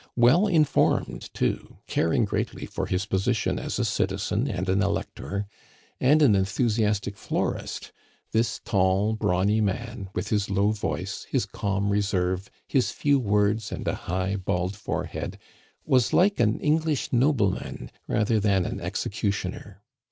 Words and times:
Well 0.15 0.47
informed 0.47 1.31
too, 1.31 1.77
caring 1.85 2.25
greatly 2.25 2.65
for 2.65 2.87
his 2.87 3.05
position 3.05 3.59
as 3.59 3.77
a 3.77 3.85
citizen 3.85 4.47
and 4.47 4.67
an 4.67 4.81
elector, 4.81 5.45
and 5.99 6.23
an 6.23 6.33
enthusiastic 6.33 7.15
florist, 7.15 7.91
this 8.31 8.59
tall, 8.65 9.13
brawny 9.13 9.61
man 9.61 10.09
with 10.15 10.29
his 10.29 10.49
low 10.49 10.71
voice, 10.71 11.27
his 11.29 11.45
calm 11.45 11.89
reserve, 11.91 12.49
his 12.67 12.89
few 12.89 13.19
words, 13.19 13.71
and 13.71 13.87
a 13.87 13.93
high 14.09 14.37
bald 14.37 14.75
forehead, 14.75 15.37
was 15.85 16.13
like 16.13 16.39
an 16.39 16.59
English 16.61 17.13
nobleman 17.13 17.91
rather 18.07 18.39
than 18.39 18.65
an 18.65 18.79
executioner. 18.81 19.83